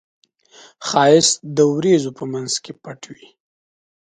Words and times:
ښایست 0.87 1.37
د 1.55 1.57
وریځو 1.73 2.11
په 2.17 2.23
منځ 2.33 2.51
کې 2.63 2.71
پټ 2.83 3.01
وي 3.13 3.27